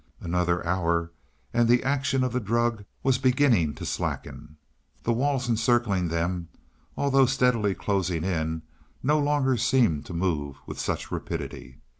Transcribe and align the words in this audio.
Another 0.19 0.65
hour 0.65 1.11
and 1.53 1.69
the 1.69 1.83
action 1.83 2.23
of 2.23 2.33
the 2.33 2.39
drug 2.39 2.85
was 3.03 3.19
beginning 3.19 3.75
to 3.75 3.85
slacken 3.85 4.57
the 5.03 5.13
walls 5.13 5.47
encircling 5.47 6.07
them, 6.07 6.47
although 6.97 7.27
steadily 7.27 7.75
closing 7.75 8.23
in, 8.23 8.63
no 9.03 9.19
longer 9.19 9.57
seemed 9.57 10.03
to 10.07 10.13
move 10.15 10.57
with 10.65 10.79
such 10.79 11.11
rapidity. 11.11 11.81